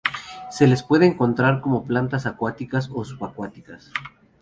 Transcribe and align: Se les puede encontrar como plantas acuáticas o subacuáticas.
Se 0.49 0.65
les 0.65 0.81
puede 0.81 1.05
encontrar 1.05 1.61
como 1.61 1.83
plantas 1.85 2.25
acuáticas 2.25 2.89
o 2.91 3.05
subacuáticas. 3.05 3.91